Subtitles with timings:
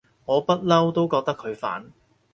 [0.25, 1.91] 我不嬲都覺得佢煩